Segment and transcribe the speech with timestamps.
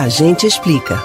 [0.00, 0.98] A gente explica.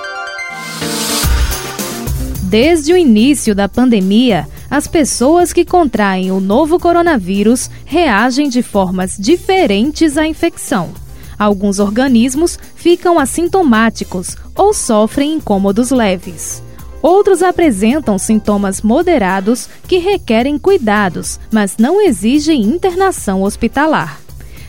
[2.44, 9.18] Desde o início da pandemia, as pessoas que contraem o novo coronavírus reagem de formas
[9.20, 10.92] diferentes à infecção.
[11.38, 16.64] Alguns organismos ficam assintomáticos ou sofrem incômodos leves.
[17.02, 24.25] Outros apresentam sintomas moderados que requerem cuidados, mas não exigem internação hospitalar.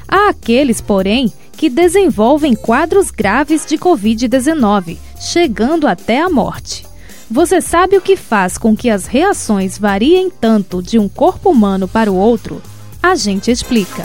[0.08, 6.86] Há aqueles, porém, que desenvolvem quadros graves de Covid-19, chegando até a morte.
[7.30, 11.88] Você sabe o que faz com que as reações variem tanto de um corpo humano
[11.88, 12.62] para o outro?
[13.02, 14.04] A gente explica.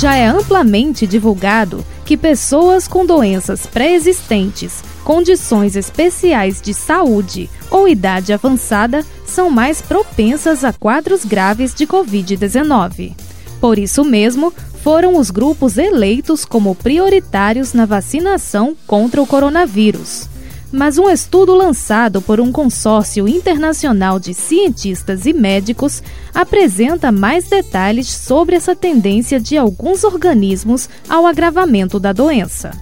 [0.00, 8.32] Já é amplamente divulgado que pessoas com doenças pré-existentes, condições especiais de saúde ou idade
[8.32, 13.25] avançada são mais propensas a quadros graves de Covid-19.
[13.60, 14.52] Por isso mesmo,
[14.82, 20.28] foram os grupos eleitos como prioritários na vacinação contra o coronavírus.
[20.70, 26.02] Mas um estudo lançado por um consórcio internacional de cientistas e médicos
[26.34, 32.72] apresenta mais detalhes sobre essa tendência de alguns organismos ao agravamento da doença.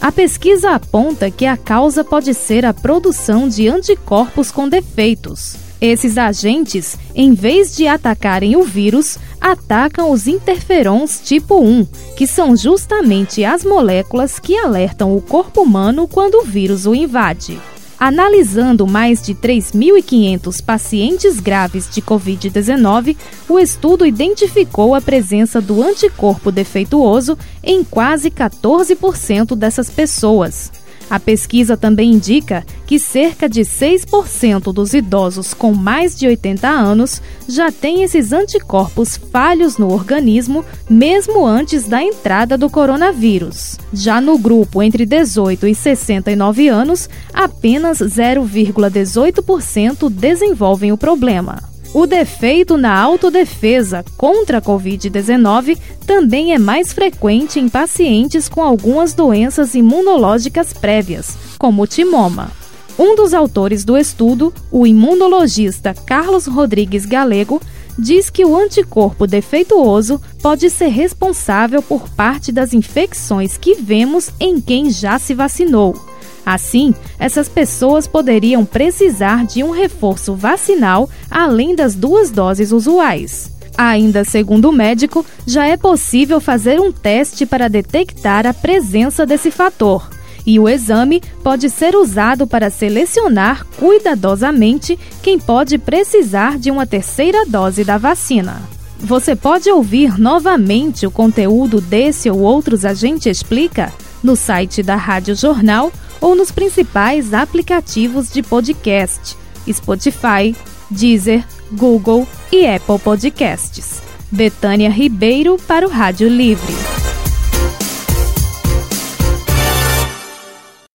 [0.00, 5.67] A pesquisa aponta que a causa pode ser a produção de anticorpos com defeitos.
[5.80, 12.56] Esses agentes, em vez de atacarem o vírus, atacam os interferons tipo 1, que são
[12.56, 17.60] justamente as moléculas que alertam o corpo humano quando o vírus o invade.
[18.00, 23.16] Analisando mais de 3.500 pacientes graves de Covid-19,
[23.48, 30.70] o estudo identificou a presença do anticorpo defeituoso em quase 14% dessas pessoas.
[31.10, 37.22] A pesquisa também indica que cerca de 6% dos idosos com mais de 80 anos
[37.48, 43.78] já têm esses anticorpos falhos no organismo mesmo antes da entrada do coronavírus.
[43.92, 51.77] Já no grupo entre 18 e 69 anos, apenas 0,18% desenvolvem o problema.
[51.94, 59.14] O defeito na autodefesa contra a Covid-19 também é mais frequente em pacientes com algumas
[59.14, 62.52] doenças imunológicas prévias, como o timoma.
[62.98, 67.60] Um dos autores do estudo, o imunologista Carlos Rodrigues Galego,
[67.98, 74.60] diz que o anticorpo defeituoso pode ser responsável por parte das infecções que vemos em
[74.60, 76.07] quem já se vacinou
[76.48, 83.52] Assim, essas pessoas poderiam precisar de um reforço vacinal além das duas doses usuais.
[83.76, 89.50] Ainda segundo o médico, já é possível fazer um teste para detectar a presença desse
[89.50, 90.08] fator.
[90.46, 97.44] E o exame pode ser usado para selecionar cuidadosamente quem pode precisar de uma terceira
[97.44, 98.62] dose da vacina.
[98.98, 103.92] Você pode ouvir novamente o conteúdo desse ou outros A Gente Explica
[104.22, 109.36] no site da Rádio Jornal ou nos principais aplicativos de podcast:
[109.70, 110.54] Spotify,
[110.90, 114.02] Deezer, Google e Apple Podcasts.
[114.30, 116.97] Betânia Ribeiro para o Rádio Livre.